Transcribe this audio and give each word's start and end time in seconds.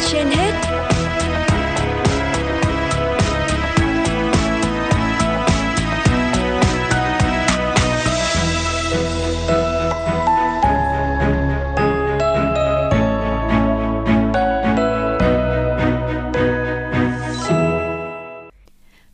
trên 0.00 0.26
hết 0.26 0.52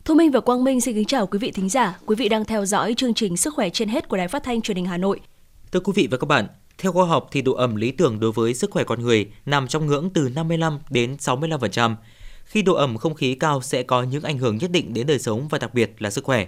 Thu 0.05 0.15
Minh 0.15 0.31
và 0.31 0.39
Quang 0.39 0.63
Minh 0.63 0.81
xin 0.81 0.95
kính 0.95 1.05
chào 1.05 1.27
quý 1.27 1.39
vị 1.39 1.51
thính 1.51 1.69
giả. 1.69 1.99
Quý 2.05 2.15
vị 2.15 2.29
đang 2.29 2.45
theo 2.45 2.65
dõi 2.65 2.93
chương 2.97 3.13
trình 3.13 3.37
Sức 3.37 3.53
khỏe 3.53 3.69
trên 3.69 3.89
hết 3.89 4.07
của 4.07 4.17
Đài 4.17 4.27
Phát 4.27 4.43
thanh 4.43 4.61
Truyền 4.61 4.77
hình 4.77 4.85
Hà 4.85 4.97
Nội. 4.97 5.19
Thưa 5.71 5.79
quý 5.79 5.93
vị 5.95 6.07
và 6.11 6.17
các 6.17 6.25
bạn, 6.27 6.47
theo 6.79 6.91
khoa 6.91 7.05
học 7.05 7.27
thì 7.31 7.41
độ 7.41 7.53
ẩm 7.53 7.75
lý 7.75 7.91
tưởng 7.91 8.19
đối 8.19 8.31
với 8.31 8.53
sức 8.53 8.71
khỏe 8.71 8.83
con 8.83 9.01
người 9.01 9.31
nằm 9.45 9.67
trong 9.67 9.85
ngưỡng 9.85 10.09
từ 10.13 10.29
55 10.35 10.79
đến 10.89 11.15
65%. 11.19 11.95
Khi 12.45 12.61
độ 12.61 12.73
ẩm 12.73 12.97
không 12.97 13.13
khí 13.13 13.35
cao 13.35 13.61
sẽ 13.61 13.83
có 13.83 14.03
những 14.03 14.23
ảnh 14.23 14.37
hưởng 14.37 14.57
nhất 14.57 14.71
định 14.71 14.93
đến 14.93 15.07
đời 15.07 15.19
sống 15.19 15.47
và 15.47 15.57
đặc 15.57 15.73
biệt 15.73 15.95
là 15.99 16.09
sức 16.09 16.23
khỏe. 16.23 16.47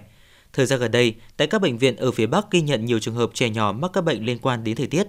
Thời 0.52 0.66
gian 0.66 0.80
gần 0.80 0.90
đây, 0.90 1.14
tại 1.36 1.46
các 1.46 1.60
bệnh 1.60 1.78
viện 1.78 1.96
ở 1.96 2.10
phía 2.10 2.26
Bắc 2.26 2.50
ghi 2.50 2.60
nhận 2.60 2.84
nhiều 2.84 2.98
trường 2.98 3.14
hợp 3.14 3.30
trẻ 3.34 3.50
nhỏ 3.50 3.72
mắc 3.72 3.90
các 3.92 4.04
bệnh 4.04 4.24
liên 4.24 4.38
quan 4.38 4.64
đến 4.64 4.76
thời 4.76 4.86
tiết. 4.86 5.06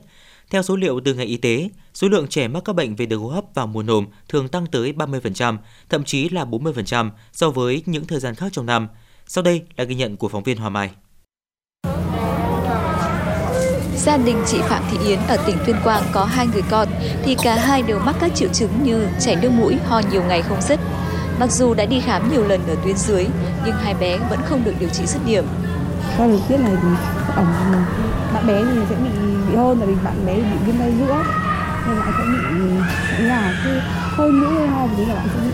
Theo 0.50 0.64
số 0.64 0.76
liệu 0.76 1.00
từ 1.06 1.14
ngành 1.14 1.28
y 1.28 1.38
tế, 1.38 1.70
số 1.94 2.08
lượng 2.08 2.28
trẻ 2.28 2.48
mắc 2.48 2.62
các 2.66 2.74
bệnh 2.74 2.96
về 2.96 3.06
đường 3.06 3.22
hô 3.22 3.30
hấp 3.30 3.44
vào 3.54 3.68
mùa 3.68 3.84
nồm 3.84 4.06
thường 4.30 4.48
tăng 4.48 4.66
tới 4.68 4.94
30%, 4.94 5.58
thậm 5.90 6.04
chí 6.04 6.30
là 6.30 6.46
40% 6.46 7.10
so 7.32 7.50
với 7.50 7.84
những 7.86 8.06
thời 8.06 8.20
gian 8.20 8.36
khác 8.36 8.48
trong 8.52 8.66
năm. 8.66 8.88
Sau 9.28 9.44
đây 9.44 9.62
là 9.76 9.84
ghi 9.84 9.96
nhận 9.96 10.18
của 10.18 10.30
phóng 10.30 10.44
viên 10.44 10.58
Hoa 10.58 10.70
Mai. 10.70 10.92
Gia 14.06 14.18
đình 14.18 14.38
chị 14.48 14.58
Phạm 14.62 14.84
Thị 14.92 14.98
Yến 15.08 15.20
ở 15.28 15.38
tỉnh 15.48 15.56
Tuyên 15.66 15.76
Quang 15.84 16.04
có 16.12 16.26
hai 16.26 16.48
người 16.48 16.62
con 16.70 16.88
thì 17.24 17.36
cả 17.44 17.56
hai 17.56 17.82
đều 17.82 18.00
mắc 18.00 18.16
các 18.20 18.32
triệu 18.36 18.50
chứng 18.50 18.84
như 18.84 19.08
chảy 19.20 19.36
nước 19.42 19.50
mũi, 19.50 19.76
ho 19.86 20.02
nhiều 20.12 20.24
ngày 20.24 20.42
không 20.42 20.62
dứt. 20.62 20.80
Mặc 21.40 21.52
dù 21.52 21.74
đã 21.74 21.86
đi 21.86 22.00
khám 22.00 22.32
nhiều 22.32 22.48
lần 22.48 22.62
ở 22.68 22.76
tuyến 22.84 22.98
dưới 22.98 23.26
nhưng 23.66 23.76
hai 23.76 23.94
bé 23.94 24.18
vẫn 24.30 24.40
không 24.46 24.64
được 24.64 24.74
điều 24.80 24.90
trị 24.90 25.06
dứt 25.06 25.20
điểm. 25.26 25.46
Được 26.18 26.40
biết 26.50 26.58
này 26.60 26.74
thì 26.82 26.88
ẩm 27.36 27.46
bạn 28.34 28.48
bé 28.48 28.64
thì 28.64 28.80
sẽ 28.90 28.96
bị 28.96 29.10
bị 29.50 29.56
hơn 29.56 29.78
tại 29.80 29.88
vì 29.88 29.96
bạn 30.04 30.26
bé 30.26 30.36
bị 30.36 30.58
viêm 30.66 30.78
tay 30.80 30.94
giữa 31.00 31.24
nên 31.88 32.00
bạn 32.00 32.14
sẽ 32.18 32.24
bị 32.60 33.26
là 33.26 33.62
cứ 33.64 33.80
hơi 34.04 34.32
mũi 34.32 34.50
hơi 34.50 34.68
ho 34.68 34.88
thì 34.98 35.06
là 35.06 35.16
bạn 35.16 35.28
sẽ 35.34 35.40
bị 35.44 35.52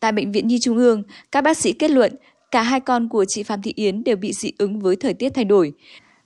Tại 0.00 0.12
bệnh 0.12 0.32
viện 0.32 0.46
Nhi 0.46 0.58
Trung 0.62 0.76
ương, 0.76 1.02
các 1.32 1.44
bác 1.44 1.56
sĩ 1.56 1.72
kết 1.72 1.90
luận 1.90 2.16
cả 2.50 2.62
hai 2.62 2.80
con 2.80 3.08
của 3.08 3.24
chị 3.28 3.42
Phạm 3.42 3.62
Thị 3.62 3.72
Yến 3.76 4.04
đều 4.04 4.16
bị 4.16 4.32
dị 4.32 4.52
ứng 4.58 4.80
với 4.80 4.96
thời 4.96 5.14
tiết 5.14 5.28
thay 5.34 5.44
đổi. 5.44 5.72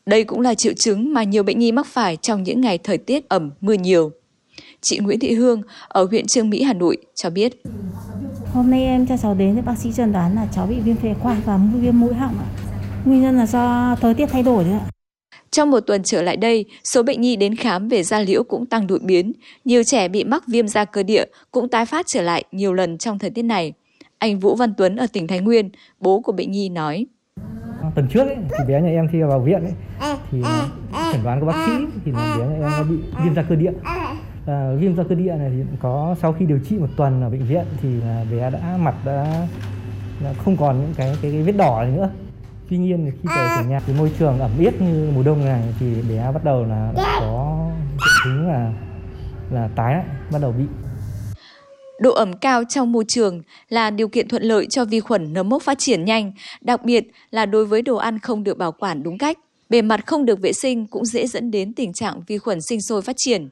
Đây 0.07 0.25
cũng 0.25 0.41
là 0.41 0.55
triệu 0.55 0.73
chứng 0.73 1.13
mà 1.15 1.23
nhiều 1.23 1.43
bệnh 1.43 1.59
nhi 1.59 1.73
mắc 1.73 1.87
phải 1.87 2.17
trong 2.17 2.43
những 2.43 2.61
ngày 2.61 2.79
thời 2.79 2.99
tiết 2.99 3.29
ẩm, 3.29 3.51
mưa 3.61 3.73
nhiều. 3.73 4.11
Chị 4.81 4.99
Nguyễn 4.99 5.21
Thị 5.21 5.35
Hương 5.35 5.63
ở 5.89 6.05
huyện 6.05 6.27
Trương 6.27 6.51
Mỹ, 6.51 6.63
Hà 6.63 6.73
Nội 6.73 6.97
cho 7.15 7.31
biết. 7.31 7.63
Hôm 8.53 8.71
nay 8.71 8.85
em 8.85 9.07
cho 9.07 9.17
cháu 9.17 9.35
đến 9.35 9.55
thì 9.55 9.61
bác 9.61 9.79
sĩ 9.79 9.91
chẩn 9.97 10.13
đoán 10.13 10.35
là 10.35 10.49
cháu 10.55 10.67
bị 10.67 10.81
viêm 10.81 10.97
phế 10.97 11.15
quản 11.23 11.41
và 11.45 11.61
viêm 11.81 12.01
mũi 12.01 12.15
họng 12.15 12.39
ạ. 12.39 12.47
Nguyên 13.05 13.23
nhân 13.23 13.37
là 13.37 13.47
do 13.47 13.97
thời 14.01 14.15
tiết 14.15 14.27
thay 14.27 14.43
đổi 14.43 14.65
đấy 14.65 14.73
ạ. 14.73 14.87
Trong 15.51 15.71
một 15.71 15.81
tuần 15.81 16.03
trở 16.03 16.23
lại 16.23 16.37
đây, 16.37 16.65
số 16.85 17.03
bệnh 17.03 17.21
nhi 17.21 17.37
đến 17.37 17.57
khám 17.57 17.89
về 17.89 18.03
da 18.03 18.21
liễu 18.21 18.45
cũng 18.45 18.67
tăng 18.67 18.87
đột 18.87 19.03
biến. 19.03 19.33
Nhiều 19.65 19.85
trẻ 19.85 20.09
bị 20.09 20.25
mắc 20.25 20.45
viêm 20.49 20.69
da 20.69 20.85
cơ 20.85 21.03
địa 21.03 21.25
cũng 21.51 21.69
tái 21.69 21.87
phát 21.87 22.07
trở 22.07 22.23
lại 22.23 22.45
nhiều 22.53 22.73
lần 22.73 22.99
trong 22.99 23.19
thời 23.19 23.31
tiết 23.31 23.43
này. 23.43 23.73
Anh 24.19 24.41
Vũ 24.41 24.55
Văn 24.57 24.75
Tuấn 24.77 24.97
ở 24.97 25.07
tỉnh 25.07 25.27
Thái 25.27 25.41
Nguyên, 25.41 25.71
bố 26.01 26.21
của 26.21 26.33
bệnh 26.33 26.51
nhi 26.51 26.69
nói. 26.69 27.07
Tuần 27.95 28.09
trước 28.09 28.27
ấy, 28.27 28.37
thì 28.59 28.65
bé 28.69 28.81
nhà 28.81 28.89
em 28.89 29.09
khi 29.09 29.23
vào 29.23 29.41
viện 29.41 29.63
ấy, 29.63 29.75
thì 30.31 30.43
chẩn 31.13 31.25
đoán 31.25 31.41
của 31.41 31.47
bác 31.47 31.67
sĩ 31.67 31.73
thì 32.05 32.13
là 32.13 32.37
bé 32.39 32.47
nhà 32.47 32.55
em 32.55 32.63
nó 32.63 32.83
bị 32.83 32.97
viêm 33.25 33.35
da 33.35 33.43
cơ 33.43 33.55
địa. 33.55 33.73
À, 34.47 34.73
viêm 34.79 34.97
da 34.97 35.03
cơ 35.09 35.15
địa 35.15 35.35
này 35.39 35.51
thì 35.51 35.63
có 35.81 36.17
sau 36.23 36.33
khi 36.33 36.47
điều 36.47 36.59
trị 36.59 36.79
một 36.79 36.89
tuần 36.97 37.23
ở 37.23 37.31
bệnh 37.31 37.45
viện 37.45 37.65
thì 37.83 38.01
là 38.01 38.25
bé 38.31 38.51
đã 38.51 38.77
mặt 38.81 38.95
đã, 39.05 39.47
đã 40.25 40.33
không 40.45 40.57
còn 40.57 40.81
những 40.81 40.95
cái 40.97 41.17
cái, 41.23 41.33
cái 41.33 41.43
vết 41.43 41.53
đỏ 41.53 41.83
này 41.83 41.93
nữa. 41.93 42.11
Tuy 42.71 42.79
nhiên 42.79 43.05
thì 43.05 43.11
khi 43.11 43.29
về 43.37 43.47
ở 43.57 43.63
nhà 43.63 43.81
cái 43.87 43.97
môi 43.99 44.13
trường 44.19 44.39
ẩm 44.39 44.51
ướt 44.59 44.81
như 44.81 45.11
mùa 45.15 45.23
đông 45.23 45.45
này 45.45 45.63
thì 45.81 46.03
bé 46.09 46.33
bắt 46.33 46.45
đầu 46.45 46.65
là 46.65 46.93
đã 46.97 47.17
có 47.21 47.69
triệu 47.91 48.25
chứng 48.25 48.49
là 48.49 48.73
là 49.51 49.69
tái 49.77 49.95
lại 49.95 50.05
bắt 50.33 50.39
đầu 50.43 50.53
bị 50.53 50.65
Độ 51.99 52.13
ẩm 52.15 52.33
cao 52.33 52.65
trong 52.65 52.93
môi 52.93 53.05
trường 53.09 53.43
là 53.69 53.91
điều 53.91 54.09
kiện 54.09 54.29
thuận 54.29 54.43
lợi 54.43 54.67
cho 54.71 54.85
vi 54.85 55.01
khuẩn 55.01 55.33
nấm 55.33 55.49
mốc 55.49 55.63
phát 55.63 55.79
triển 55.79 56.05
nhanh, 56.05 56.33
đặc 56.61 56.85
biệt 56.85 57.05
là 57.31 57.47
đối 57.47 57.67
với 57.67 57.83
đồ 57.83 57.97
ăn 57.97 58.19
không 58.19 58.45
được 58.45 58.59
bảo 58.59 58.73
quản 58.73 59.03
đúng 59.03 59.19
cách. 59.19 59.39
Bề 59.69 59.83
mặt 59.83 60.07
không 60.07 60.25
được 60.25 60.41
vệ 60.41 60.53
sinh 60.53 60.87
cũng 60.87 61.05
dễ 61.05 61.27
dẫn 61.27 61.51
đến 61.51 61.73
tình 61.73 61.93
trạng 61.93 62.23
vi 62.27 62.39
khuẩn 62.39 62.59
sinh 62.69 62.83
sôi 62.83 63.03
phát 63.03 63.17
triển. 63.17 63.49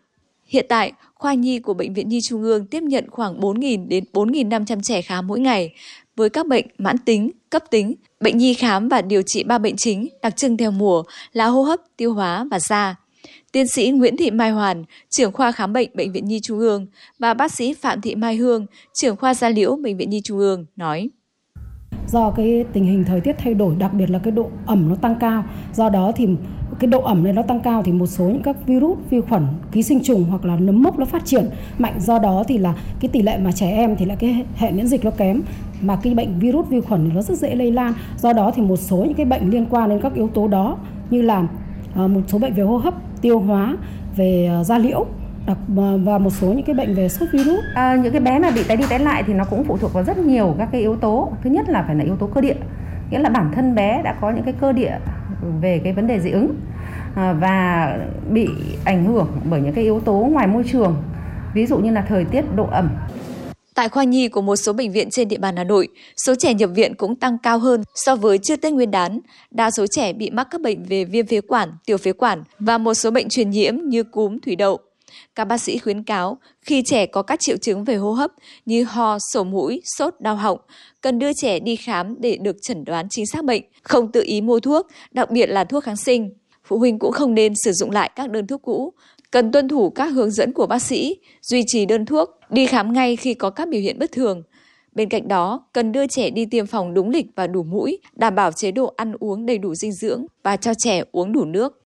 Hiện 0.47 0.66
tại, 0.69 0.92
khoa 1.14 1.34
nhi 1.34 1.58
của 1.58 1.75
Bệnh 1.75 1.94
viện 1.94 2.08
Nhi 2.08 2.20
Trung 2.28 2.42
ương 2.42 2.66
tiếp 2.66 2.82
nhận 2.82 3.10
khoảng 3.10 3.41
4.000 3.41 3.88
đến 3.88 4.04
4.500 4.12 4.81
trẻ 4.82 5.02
khám 5.02 5.26
mỗi 5.26 5.41
ngày 5.41 5.75
với 6.16 6.31
các 6.31 6.47
bệnh 6.47 6.66
mãn 6.78 6.98
tính, 6.98 7.31
cấp 7.50 7.62
tính. 7.70 7.94
Bệnh 8.20 8.38
nhi 8.38 8.54
khám 8.54 8.88
và 8.88 9.02
điều 9.02 9.22
trị 9.26 9.44
ba 9.44 9.58
bệnh 9.58 9.76
chính 9.76 10.08
đặc 10.22 10.36
trưng 10.36 10.56
theo 10.56 10.70
mùa 10.70 11.02
là 11.32 11.47
hô 11.47 11.62
hấp, 11.62 11.81
tiêu 11.97 12.14
hóa 12.14 12.47
và 12.50 12.58
da. 12.60 12.97
Tiến 13.53 13.69
sĩ 13.69 13.91
Nguyễn 13.91 14.16
Thị 14.16 14.31
Mai 14.31 14.50
Hoàn, 14.50 14.84
trưởng 15.10 15.32
khoa 15.32 15.53
khám 15.53 15.72
bệnh 15.72 15.91
Bệnh 15.94 16.12
viện 16.12 16.25
Nhi 16.25 16.41
Trung 16.41 16.59
ương 16.59 16.87
và 17.19 17.34
bác 17.34 17.53
sĩ 17.53 17.75
Phạm 17.75 18.00
Thị 18.00 18.15
Mai 18.15 18.37
Hương, 18.37 18.66
trưởng 18.94 19.16
khoa 19.16 19.34
da 19.34 19.48
liễu 19.48 19.76
Bệnh 19.76 19.97
viện 19.97 20.10
Nhi 20.10 20.20
Trung 20.25 20.38
ương 20.38 20.66
nói. 20.76 21.10
Do 22.09 22.31
cái 22.31 22.65
tình 22.72 22.84
hình 22.84 23.04
thời 23.04 23.20
tiết 23.20 23.37
thay 23.38 23.54
đổi, 23.54 23.76
đặc 23.76 23.94
biệt 23.94 24.10
là 24.10 24.19
cái 24.19 24.32
độ 24.32 24.50
ẩm 24.66 24.88
nó 24.88 24.94
tăng 24.94 25.16
cao. 25.20 25.44
Do 25.75 25.88
đó 25.88 26.12
thì 26.16 26.28
cái 26.81 26.88
độ 26.88 27.00
ẩm 27.00 27.25
này 27.25 27.32
nó 27.32 27.43
tăng 27.43 27.60
cao 27.60 27.82
thì 27.82 27.93
một 27.93 28.06
số 28.06 28.25
những 28.25 28.43
các 28.43 28.56
virus, 28.66 28.98
vi 29.10 29.20
khuẩn, 29.20 29.47
ký 29.72 29.82
sinh 29.82 30.03
trùng 30.03 30.25
hoặc 30.25 30.44
là 30.44 30.56
nấm 30.56 30.82
mốc 30.82 30.99
nó 30.99 31.04
phát 31.04 31.25
triển 31.25 31.49
mạnh. 31.78 32.00
Do 32.00 32.19
đó 32.19 32.44
thì 32.49 32.59
là 32.59 32.75
cái 33.00 33.09
tỷ 33.09 33.22
lệ 33.22 33.38
mà 33.38 33.53
trẻ 33.53 33.70
em 33.70 33.97
thì 33.97 34.04
là 34.04 34.14
cái 34.14 34.44
hệ 34.54 34.72
miễn 34.72 34.87
dịch 34.87 35.04
nó 35.04 35.10
kém 35.10 35.43
mà 35.81 35.99
cái 36.03 36.14
bệnh 36.14 36.38
virus 36.38 36.69
vi 36.69 36.81
khuẩn 36.81 37.04
thì 37.04 37.14
nó 37.14 37.22
rất 37.22 37.38
dễ 37.38 37.54
lây 37.54 37.70
lan. 37.70 37.94
Do 38.19 38.32
đó 38.32 38.53
thì 38.54 38.62
một 38.62 38.76
số 38.76 38.97
những 38.97 39.14
cái 39.14 39.26
bệnh 39.26 39.50
liên 39.50 39.66
quan 39.70 39.88
đến 39.88 40.00
các 40.03 40.14
yếu 40.14 40.28
tố 40.28 40.49
đó 40.49 40.78
như 41.10 41.22
là 41.22 41.49
ờ, 41.94 42.09
một 42.09 42.20
số 42.28 42.38
bệnh 42.38 42.54
về 42.54 42.62
hô 42.62 42.76
hấp, 42.76 42.94
tiêu 43.22 43.41
hóa, 43.41 43.77
về 44.16 44.49
ờ, 44.50 44.65
da 44.65 44.78
liễu 44.78 45.06
đặc 45.47 45.59
ờ, 45.77 45.99
và 45.99 46.19
một 46.19 46.31
số 46.31 46.47
những 46.47 46.62
cái 46.62 46.75
bệnh 46.75 46.94
về 46.94 47.09
sốt 47.09 47.28
virus 47.33 47.65
À, 47.75 47.97
những 47.97 48.12
cái 48.12 48.21
bé 48.21 48.38
mà 48.38 48.50
bị 48.50 48.65
tái 48.69 48.77
đi 48.77 48.84
tái 48.91 48.99
lại 48.99 49.22
thì 49.27 49.34
nó 49.34 49.44
cũng 49.44 49.65
phụ 49.65 49.77
thuộc 49.77 49.93
vào 49.93 50.05
rất 50.05 50.19
nhiều 50.19 50.55
các 50.59 50.69
cái 50.72 50.81
yếu 50.81 50.97
tố. 50.97 51.32
Thứ 51.44 51.50
nhất 51.50 51.69
là 51.69 51.84
phải 51.87 51.97
là 51.97 52.05
yếu 52.05 52.16
tố 52.16 52.27
cơ 52.27 52.41
địa, 52.41 52.55
nghĩa 53.11 53.19
là 53.19 53.28
bản 53.28 53.53
thân 53.55 53.75
bé 53.75 54.03
đã 54.05 54.15
có 54.21 54.31
những 54.31 54.44
cái 54.44 54.55
cơ 54.61 54.72
địa 54.72 54.99
về 55.61 55.81
cái 55.84 55.93
vấn 55.93 56.06
đề 56.06 56.21
dị 56.21 56.31
ứng 56.31 56.55
à, 57.15 57.32
và 57.32 57.88
bị 58.31 58.49
ảnh 58.84 59.05
hưởng 59.05 59.28
bởi 59.50 59.61
những 59.61 59.72
cái 59.72 59.84
yếu 59.84 60.00
tố 60.00 60.12
ngoài 60.12 60.47
môi 60.47 60.65
trường, 60.72 60.97
ví 61.55 61.66
dụ 61.66 61.78
như 61.78 61.91
là 61.91 62.05
thời 62.09 62.25
tiết, 62.25 62.56
độ 62.56 62.66
ẩm. 62.71 62.88
Tại 63.82 63.88
khoa 63.88 64.04
nhi 64.04 64.28
của 64.28 64.41
một 64.41 64.56
số 64.56 64.72
bệnh 64.72 64.93
viện 64.93 65.10
trên 65.10 65.28
địa 65.28 65.38
bàn 65.38 65.56
Hà 65.56 65.65
Nội, 65.65 65.88
số 66.26 66.34
trẻ 66.38 66.54
nhập 66.54 66.70
viện 66.75 66.94
cũng 66.94 67.16
tăng 67.16 67.38
cao 67.43 67.59
hơn 67.59 67.82
so 67.94 68.16
với 68.16 68.38
trước 68.38 68.60
Tết 68.60 68.72
Nguyên 68.72 68.91
đán. 68.91 69.20
Đa 69.50 69.70
số 69.70 69.87
trẻ 69.87 70.12
bị 70.12 70.31
mắc 70.31 70.48
các 70.50 70.60
bệnh 70.60 70.84
về 70.84 71.04
viêm 71.04 71.26
phế 71.26 71.41
quản, 71.41 71.72
tiểu 71.87 71.97
phế 71.97 72.12
quản 72.12 72.43
và 72.59 72.78
một 72.78 72.94
số 72.94 73.10
bệnh 73.10 73.28
truyền 73.28 73.50
nhiễm 73.50 73.76
như 73.84 74.03
cúm, 74.03 74.38
thủy 74.38 74.56
đậu. 74.56 74.78
Các 75.34 75.44
bác 75.44 75.59
sĩ 75.59 75.78
khuyến 75.78 76.03
cáo 76.03 76.38
khi 76.60 76.82
trẻ 76.82 77.06
có 77.06 77.22
các 77.22 77.41
triệu 77.41 77.56
chứng 77.56 77.84
về 77.84 77.94
hô 77.94 78.12
hấp 78.12 78.31
như 78.66 78.84
ho, 78.84 79.19
sổ 79.32 79.44
mũi, 79.44 79.82
sốt, 79.99 80.14
đau 80.20 80.37
họng, 80.37 80.59
cần 81.00 81.19
đưa 81.19 81.32
trẻ 81.32 81.60
đi 81.60 81.76
khám 81.76 82.20
để 82.20 82.38
được 82.41 82.56
chẩn 82.62 82.84
đoán 82.84 83.06
chính 83.10 83.26
xác 83.26 83.44
bệnh, 83.44 83.62
không 83.82 84.12
tự 84.12 84.22
ý 84.26 84.41
mua 84.41 84.60
thuốc, 84.60 84.87
đặc 85.10 85.31
biệt 85.31 85.47
là 85.47 85.64
thuốc 85.64 85.84
kháng 85.84 85.97
sinh. 85.97 86.31
Phụ 86.64 86.78
huynh 86.78 86.99
cũng 86.99 87.12
không 87.12 87.34
nên 87.34 87.53
sử 87.64 87.72
dụng 87.72 87.91
lại 87.91 88.10
các 88.16 88.31
đơn 88.31 88.47
thuốc 88.47 88.62
cũ, 88.62 88.93
cần 89.32 89.53
tuân 89.53 89.69
thủ 89.69 89.91
các 89.91 90.06
hướng 90.06 90.31
dẫn 90.31 90.53
của 90.53 90.66
bác 90.66 90.82
sĩ, 90.82 91.16
duy 91.43 91.65
trì 91.66 91.87
đơn 91.87 92.06
thuốc, 92.06 92.31
đi 92.50 92.66
khám 92.66 92.93
ngay 92.93 93.16
khi 93.16 93.34
có 93.34 93.50
các 93.50 93.69
biểu 93.69 93.81
hiện 93.81 93.98
bất 93.98 94.12
thường. 94.12 94.43
Bên 94.93 95.09
cạnh 95.09 95.28
đó, 95.28 95.66
cần 95.72 95.93
đưa 95.93 96.06
trẻ 96.06 96.31
đi 96.31 96.47
tiêm 96.47 96.66
phòng 96.66 96.94
đúng 96.94 97.10
lịch 97.10 97.26
và 97.37 97.47
đủ 97.47 97.62
mũi, 97.62 97.99
đảm 98.14 98.34
bảo 98.34 98.52
chế 98.52 98.70
độ 98.70 98.94
ăn 98.96 99.12
uống 99.20 99.46
đầy 99.46 99.58
đủ 99.58 99.75
dinh 99.75 99.93
dưỡng 99.93 100.26
và 100.43 100.56
cho 100.56 100.73
trẻ 100.79 101.02
uống 101.12 101.32
đủ 101.32 101.44
nước. 101.44 101.79